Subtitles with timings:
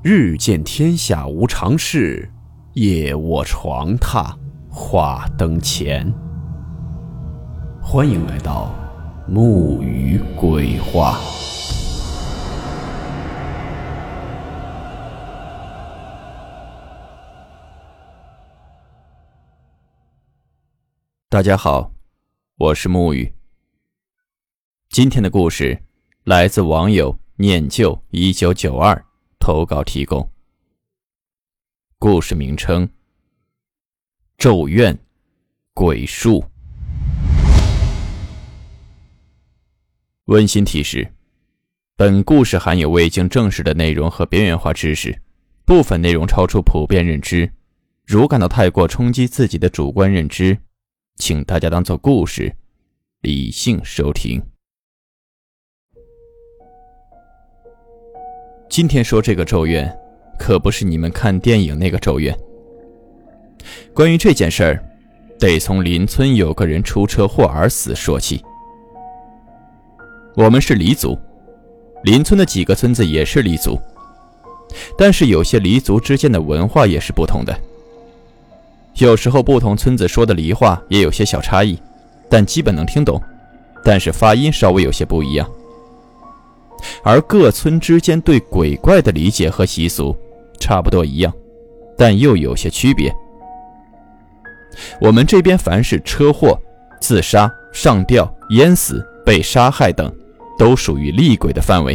[0.00, 2.30] 日见天下无常事，
[2.74, 4.32] 夜卧床榻
[4.70, 6.14] 话灯前。
[7.82, 8.72] 欢迎来到
[9.26, 11.18] 木鱼鬼话。
[21.28, 21.90] 大家好，
[22.56, 23.34] 我是木鱼。
[24.90, 25.82] 今天的故事
[26.22, 29.07] 来自网友念旧一九九二。
[29.48, 30.30] 投稿提供。
[31.98, 32.86] 故事名称：
[34.36, 34.98] 咒怨、
[35.72, 36.44] 鬼术。
[40.26, 41.14] 温馨提示：
[41.96, 45.18] 本故事含有未经证实的内容和边缘化知识，
[45.64, 47.50] 部分内容超出普遍认知。
[48.04, 50.58] 如感到太过冲击自己的主观认知，
[51.16, 52.54] 请大家当做故事，
[53.22, 54.42] 理性收听。
[58.68, 59.90] 今天说这个咒怨，
[60.38, 62.36] 可不是你们看电影那个咒怨。
[63.94, 64.84] 关于这件事儿，
[65.38, 68.42] 得从邻村有个人出车祸而死说起。
[70.34, 71.18] 我们是黎族，
[72.04, 73.78] 邻村的几个村子也是黎族，
[74.98, 77.58] 但是有些黎族之间的文化也是不同的。
[78.96, 81.78] 有时候不同村子说的黎话也有些小差异，
[82.28, 83.20] 但基本能听懂，
[83.82, 85.48] 但是发音稍微有些不一样。
[87.02, 90.16] 而各村之间对鬼怪的理解和习俗
[90.60, 91.32] 差不多一样，
[91.96, 93.12] 但又有些区别。
[95.00, 96.58] 我们这边凡是车祸、
[97.00, 100.12] 自杀、上吊、淹死、被杀害等，
[100.56, 101.94] 都属于厉鬼的范围；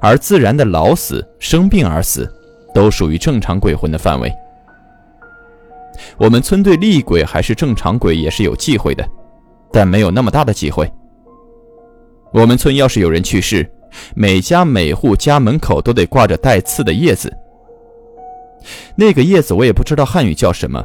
[0.00, 2.28] 而自然的老死、生病而死，
[2.74, 4.32] 都属于正常鬼魂的范围。
[6.16, 9.08] 我们村对厉鬼还是正常鬼也是有忌讳的，
[9.72, 10.90] 但没有那么大的忌讳。
[12.32, 13.68] 我们村要是有人去世，
[14.14, 17.32] 每家每户家门口都得挂着带刺的叶子。
[18.96, 20.84] 那个叶子我也不知道汉语叫什么。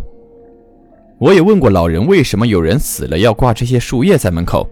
[1.19, 4.67] 我也问过老人，为什么有人死了要挂这些树叶在门口？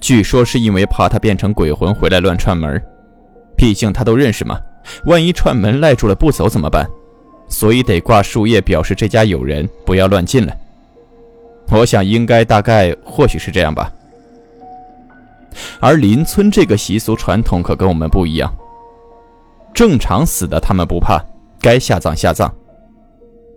[0.00, 2.80] 据说是因为怕他变成鬼魂回来乱串门，
[3.56, 4.60] 毕竟他都认识嘛，
[5.06, 6.86] 万一串门赖住了不走怎么办？
[7.48, 10.58] 所以得挂树叶表示这家有人，不要乱进来。
[11.70, 13.92] 我想应该大概或许是这样吧。
[15.80, 18.54] 而邻村这个习俗传统可跟我们不一样。
[19.74, 21.22] 正常死的他们不怕，
[21.60, 22.48] 该下葬下葬；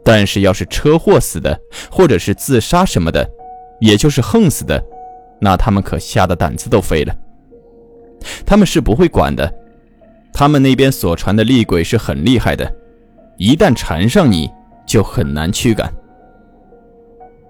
[0.04, 1.60] 但是要是车祸死的，
[1.90, 3.30] 或者是自杀什么的，
[3.80, 4.84] 也就是横死的，
[5.40, 7.16] 那他们可吓得胆子都飞了。
[8.46, 9.54] 他们是不会管的。
[10.34, 12.70] 他们那边所传的厉鬼是很厉害的，
[13.38, 14.50] 一旦缠上你
[14.86, 15.92] 就很难驱赶。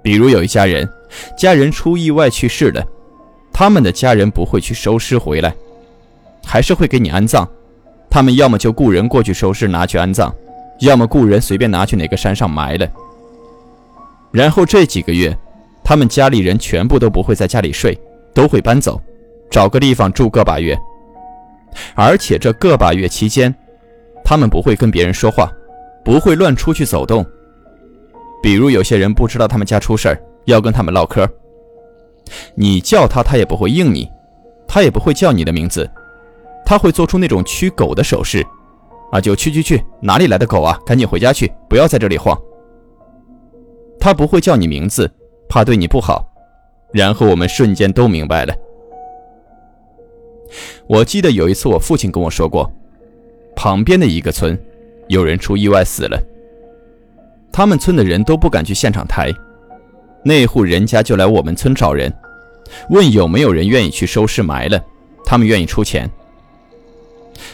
[0.01, 0.87] 比如有一家人，
[1.37, 2.83] 家人出意外去世了。
[3.59, 5.53] 他们的家人不会去收尸回来，
[6.45, 7.45] 还是会给你安葬。
[8.09, 10.33] 他们要么就雇人过去收尸拿去安葬，
[10.79, 12.87] 要么雇人随便拿去哪个山上埋了。
[14.31, 15.37] 然后这几个月，
[15.83, 17.99] 他们家里人全部都不会在家里睡，
[18.33, 18.97] 都会搬走，
[19.51, 20.73] 找个地方住个把月。
[21.95, 23.53] 而且这个把月期间，
[24.23, 25.51] 他们不会跟别人说话，
[26.05, 27.25] 不会乱出去走动。
[28.41, 31.29] 比如有些人不知道他们家出事儿，要跟他们唠嗑。
[32.55, 34.05] 你叫他，他也不会应你；
[34.67, 35.89] 他也不会叫你的名字，
[36.65, 38.45] 他会做出那种驱狗的手势，
[39.11, 40.79] 啊，就去去去，哪里来的狗啊？
[40.85, 42.39] 赶紧回家去，不要在这里晃。
[43.99, 45.11] 他不会叫你名字，
[45.49, 46.25] 怕对你不好。
[46.91, 48.55] 然后我们瞬间都明白了。
[50.87, 52.71] 我记得有一次，我父亲跟我说过，
[53.55, 54.57] 旁边的一个村，
[55.07, 56.19] 有人出意外死了，
[57.51, 59.31] 他们村的人都不敢去现场抬。
[60.23, 62.13] 那户人家就来我们村找人，
[62.89, 64.83] 问有没有人愿意去收尸埋了，
[65.25, 66.09] 他们愿意出钱。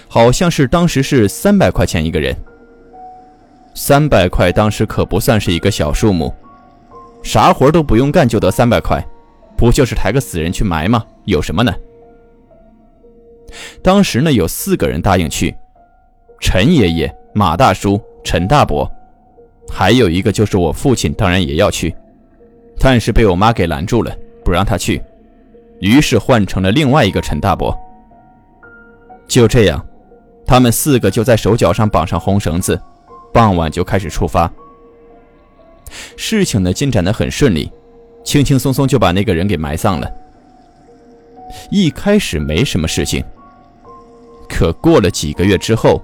[0.08, 2.36] 好像是当时是三百块钱一个人，
[3.74, 6.34] 三百块当时可不算是一个小数目，
[7.22, 9.06] 啥活都不用干就得三百块，
[9.56, 11.06] 不就是抬个死人去埋吗？
[11.26, 11.74] 有什么呢？
[13.84, 15.56] 当时呢有四个人答应去，
[16.42, 18.90] 陈爷爷、马大叔、陈大伯，
[19.70, 21.96] 还有一个就是我父亲，当然也要去。
[22.80, 25.02] 但是被我妈给拦住了，不让他去，
[25.80, 27.76] 于是换成了另外一个陈大伯。
[29.28, 29.84] 就这样，
[30.46, 32.80] 他们四个就在手脚上绑上红绳子，
[33.34, 34.52] 傍晚就开始出发。
[36.16, 37.72] 事情呢进展的很顺利，
[38.24, 40.12] 轻轻松松就把那个人给埋葬了。
[41.72, 43.24] 一开始没什么事情，
[44.48, 46.04] 可过了几个月之后，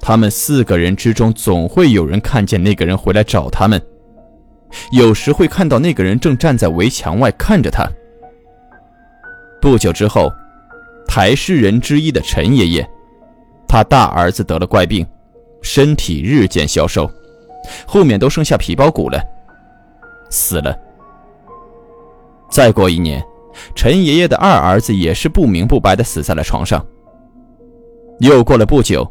[0.00, 3.80] 他们四个人之中总会有人看见那个人回来找他们。
[4.90, 7.88] 有时会看到那个人正站在围墙外看着他。
[9.60, 10.30] 不久之后，
[11.06, 12.86] 抬尸人之一的陈爷爷，
[13.68, 15.06] 他大儿子得了怪病，
[15.62, 17.10] 身体日渐消瘦，
[17.86, 19.22] 后面都剩下皮包骨了，
[20.30, 20.76] 死了。
[22.50, 23.24] 再过一年，
[23.74, 26.84] 陈爷爷的二儿子也是不明不白的死在了床上。
[28.18, 29.10] 又过了不久，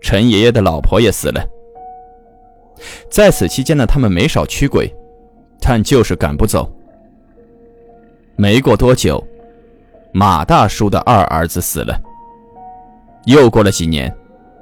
[0.00, 1.44] 陈爷爷的老婆也死了。
[3.10, 4.92] 在此期间呢，他们没少驱鬼，
[5.60, 6.70] 但就是赶不走。
[8.36, 9.22] 没过多久，
[10.12, 12.00] 马大叔的二儿子死了。
[13.26, 14.12] 又过了几年，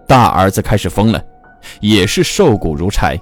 [0.07, 1.25] 大儿子开始疯了，
[1.81, 3.19] 也是瘦骨如柴。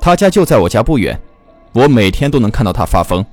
[0.00, 1.18] 他家就在我家不远，
[1.72, 3.24] 我每天都能看到他发疯。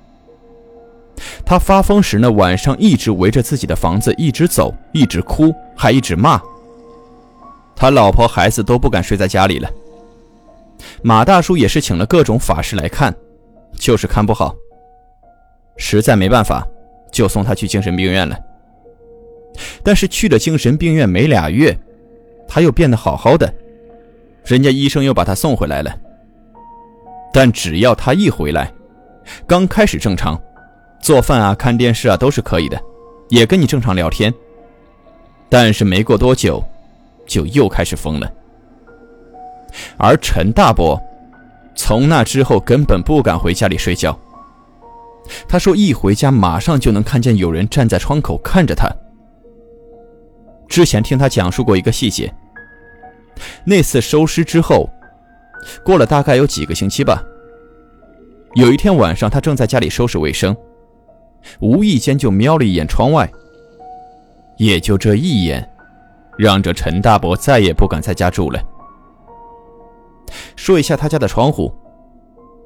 [1.46, 6.42] 他发疯时呢，晚上一直围着自己的房子一直走，一直哭，还一直骂。
[7.76, 9.70] 他老婆孩子都不敢睡在家里了。
[11.04, 13.14] 马大叔也是请了各种法师来看，
[13.78, 14.56] 就是看不好。
[15.78, 16.68] 实在没办法，
[17.12, 18.38] 就送他去精神病院了。
[19.84, 21.78] 但是去了精神病院没俩月，
[22.48, 23.54] 他又变得好好的，
[24.46, 25.94] 人家医生又把他送回来了。
[27.34, 28.72] 但只要他一回来，
[29.48, 30.40] 刚开始正常。
[31.02, 32.80] 做饭啊，看电视啊，都是可以的，
[33.30, 34.32] 也跟你正常聊天。
[35.50, 36.64] 但是没过多久，
[37.26, 38.32] 就又开始疯了。
[39.98, 41.02] 而陈大伯，
[41.76, 44.18] 从那之后根本不敢回家里睡觉。
[45.48, 48.90] 他说一回家马上就能看见有人站在窗口看着他。
[50.68, 52.34] 之前听他讲述过一个细节，
[53.66, 54.90] 那次收尸之后，
[55.84, 57.24] 过了大概有几个星期吧。
[58.56, 60.56] 有一天晚上，他正在家里收拾卫生。
[61.60, 63.30] 无意间就瞄了一眼窗外，
[64.58, 65.68] 也就这一眼，
[66.38, 68.62] 让这陈大伯再也不敢在家住了。
[70.56, 71.74] 说一下他家的窗户，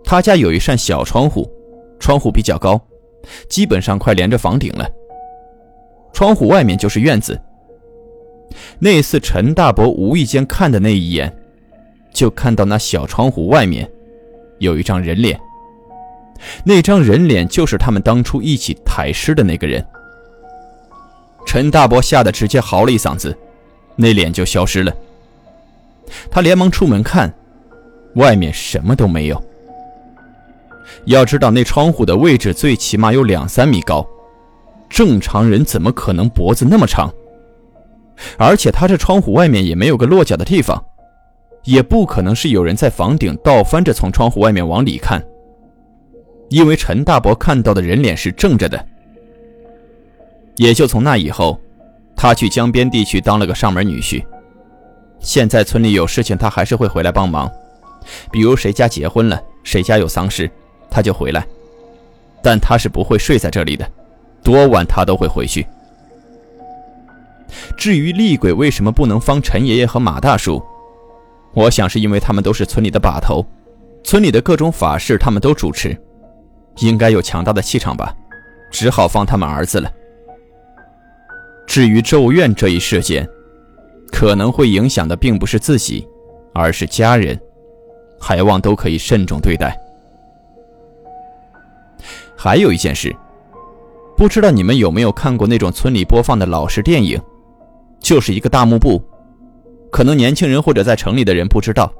[0.04, 1.50] 他家有一扇小窗户，
[2.00, 2.80] 窗户比较高，
[3.50, 4.88] 基本上快连着房顶了。
[6.14, 7.40] 窗户外面就是院子。
[8.80, 11.36] 那次陈大伯无意间看的那一眼，
[12.14, 13.90] 就看到那小窗户外面
[14.60, 15.40] 有一张人脸。
[16.64, 19.86] 那张人脸就是他们当初一起抬尸的那个人。
[21.46, 23.36] 陈大伯吓得直接嚎了一嗓子，
[23.96, 24.94] 那脸就消失了。
[26.30, 27.34] 他连忙出门看，
[28.16, 29.42] 外面什么都没有。
[31.06, 34.06] 要知道那窗户的位置最起码有两三米高，
[34.90, 37.12] 正常人怎么可能脖子那么长？
[38.38, 40.84] 而且他这窗户外面也没有个落脚的地方，
[41.64, 45.22] 也不可能是有人在房顶倒翻着从窗户外面往里看。
[46.50, 48.86] 因为陈大伯看到的人脸是正着的，
[50.56, 51.60] 也就从那以后，
[52.16, 54.24] 他去江边地区当了个上门女婿。
[55.20, 57.52] 现在村里有事情，他还是会回来帮忙，
[58.32, 60.50] 比如谁家结婚了，谁家有丧事，
[60.90, 61.46] 他就回来。
[62.42, 63.90] 但他是不会睡在这里的，
[64.44, 65.66] 多晚他都会回去。
[67.78, 70.62] 至于厉鬼为什么不能放陈爷爷和马大叔，
[71.54, 73.46] 我想是因为他们都是村里的把头，
[74.04, 75.98] 村里的各种法事他们都主持。
[76.80, 78.14] 应该有强大的气场吧，
[78.70, 79.90] 只好放他们儿子了。
[81.66, 83.28] 至于咒怨这一事件，
[84.12, 86.06] 可能会影响的并不是自己，
[86.54, 87.40] 而是家人，
[88.20, 89.80] 还望都可以慎重对待。
[92.38, 93.16] 还有一件事，
[94.16, 97.20] 不知道你们有没有看过那种村里播放的老式电影，
[98.00, 99.02] 就是一个大幕布，
[99.92, 101.92] 可能年轻人或者在城里的人不知道，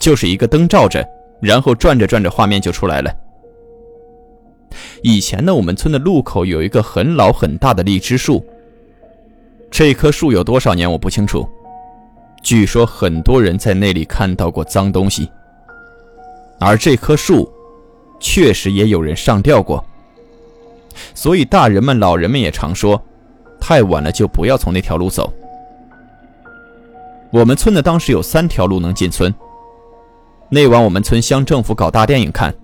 [0.00, 1.06] 就是一个灯照着，
[1.40, 3.14] 然后转着转着画面就出来了。
[5.02, 8.44] 以前呢，我们村的路口有一个很老很大的荔枝树。
[9.70, 11.46] 这棵树有多少年我不清楚，
[12.42, 15.30] 据说很多人在那里看到过脏东西。
[16.60, 17.50] 而这棵树，
[18.20, 19.84] 确实也有人上吊过。
[21.14, 23.00] 所以大人们、老人们也常说，
[23.60, 25.32] 太晚了就不要从那条路走。
[27.30, 29.32] 我们村的，当时有三条路能进村。
[30.48, 32.54] 那晚我们村乡政府搞大电影看。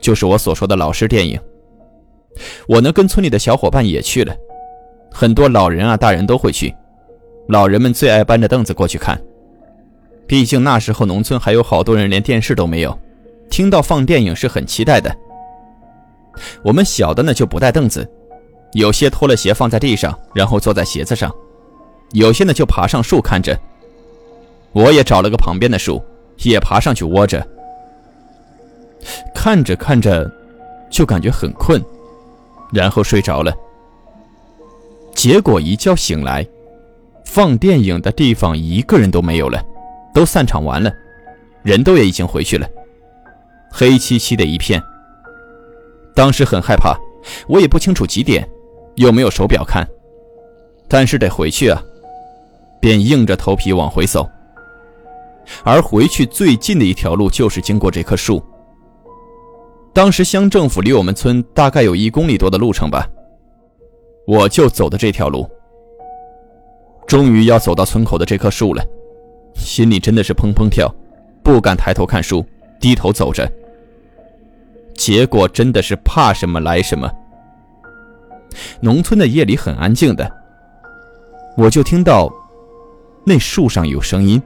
[0.00, 1.38] 就是我所说的老式电影。
[2.66, 4.34] 我呢跟村里的小伙伴也去了，
[5.12, 6.74] 很多老人啊大人都会去，
[7.46, 9.22] 老人们最爱搬着凳子过去看。
[10.26, 12.98] 毕竟那时候农村还有好多人连电视都没有，
[13.52, 15.14] 听到放电影是很期待的。
[16.64, 18.10] 我们小的呢就不带凳子，
[18.72, 21.30] 有些脱了鞋放在地上，然后坐在鞋子上，
[22.12, 23.56] 有些呢就爬上树看着。
[24.72, 26.02] 我也找了个旁边的树，
[26.38, 27.46] 也爬上去窝着。
[29.34, 30.32] 看着看着，
[30.90, 31.84] 就感觉很困，
[32.72, 33.54] 然后睡着了。
[35.14, 36.46] 结果一觉醒来，
[37.26, 39.62] 放电影的地方一个人都没有了，
[40.14, 40.90] 都散场完了，
[41.62, 42.66] 人都也已经回去了，
[43.72, 44.82] 黑漆漆的一片。
[46.14, 46.94] 当时很害怕，
[47.48, 48.46] 我也不清楚几点，
[48.96, 49.88] 又没有手表看，
[50.86, 51.82] 但是得回去啊。
[52.80, 54.28] 便硬着头皮往回走。
[55.64, 58.42] 而回去最近的一条路就是经过这棵树。
[59.92, 63.06] 当时乡政府离我们村大概有一公里多的路程吧，
[64.26, 65.48] 我就走的这条路。
[67.06, 68.84] 终于要走到村口的这棵树了，
[69.54, 70.92] 心里真的是砰砰跳，
[71.42, 72.44] 不敢抬头看树，
[72.80, 73.48] 低头走着。
[74.94, 77.10] 结果真的是怕什么来什么。
[78.80, 80.30] 农村的夜里很安静的，
[81.56, 82.32] 我就听到
[83.24, 84.40] 那树上有声音。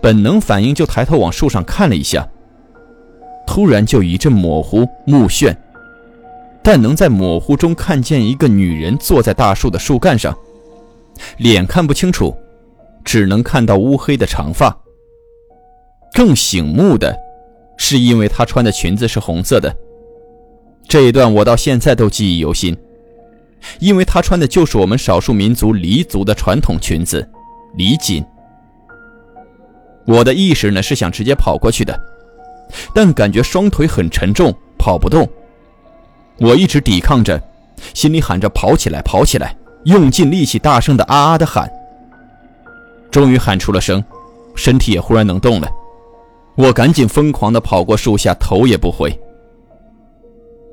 [0.00, 2.26] 本能反应就抬头往树上看了一下，
[3.46, 5.54] 突然就一阵模糊目眩，
[6.62, 10.36] 但能在模糊中看见一个女人坐在大树的树干上，
[11.36, 12.34] 脸看不清楚，
[13.04, 14.76] 只能看到乌黑的长发。
[16.14, 17.14] 更醒目的，
[17.76, 19.74] 是因为她穿的裙子是红色的，
[20.88, 22.76] 这一段我到现在都记忆犹新，
[23.80, 27.28] 因为她穿的就是我们少数民族黎族的传统裙子，
[27.76, 28.24] 黎锦。
[30.06, 31.98] 我的意识呢是想直接跑过去的，
[32.94, 35.28] 但感觉双腿很沉重，跑不动。
[36.38, 37.42] 我一直抵抗着，
[37.92, 41.68] 心里喊着“跑起来，跑起来”，用尽力气，大声的啊啊的喊。
[43.10, 44.04] 终于喊出了声，
[44.54, 45.68] 身体也忽然能动了。
[46.56, 49.12] 我赶紧疯狂的跑过树下，头也不回，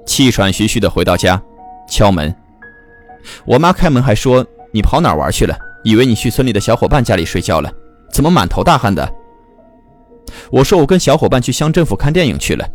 [0.06, 1.42] 气喘吁吁的回到家，
[1.90, 2.34] 敲门。
[3.46, 5.58] 我妈开门还说：“你跑哪玩去了？
[5.84, 7.70] 以为你去村里的小伙伴家里睡觉了，
[8.12, 9.14] 怎么满头大汗的？”
[10.52, 12.66] 我说我跟小伙伴去乡政府看电影去了。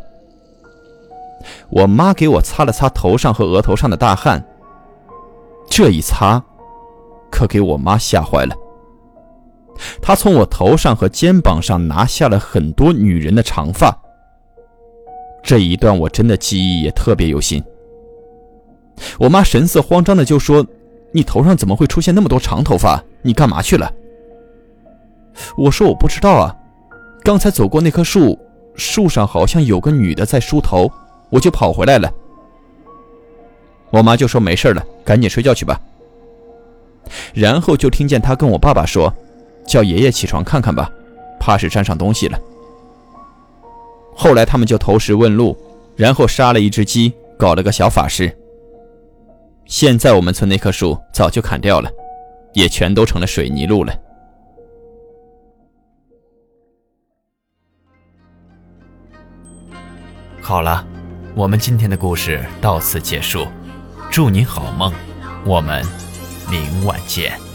[1.70, 4.44] 我妈给我擦了擦头上和额头上的大汗，
[5.70, 6.42] 这一擦，
[7.30, 8.54] 可给我妈吓坏了。
[10.00, 13.96] 他从我头上和肩膀上拿下了很多女人的长发。
[15.42, 17.62] 这一段我真的记忆也特别犹新。
[19.18, 20.66] 我妈神色慌张的就说
[21.12, 23.02] ：“你头上怎么会出现那么多长头发？
[23.22, 23.92] 你干嘛去了？”
[25.56, 26.54] 我说：“我不知道啊。”
[27.22, 28.38] 刚才走过那棵树，
[28.74, 30.90] 树上好像有个女的在梳头，
[31.30, 32.10] 我就跑回来了。
[33.90, 35.80] 我妈就说没事了，赶紧睡觉去吧。
[37.32, 39.12] 然后就听见她跟我爸爸说
[39.68, 40.90] ：“叫爷爷起床看看吧，
[41.38, 42.38] 怕是沾上东西了。”
[44.16, 45.56] 后来他们就投石问路，
[45.94, 48.36] 然后杀了一只鸡，搞了个小法师。
[49.66, 51.88] 现在我们村那棵树早就砍掉了，
[52.54, 53.94] 也全都成了水泥路了。
[60.40, 60.84] 好了，
[61.34, 63.46] 我们今天的故事到此结束，
[64.10, 64.90] 祝你好梦，
[65.44, 65.84] 我们
[66.50, 67.47] 明晚见。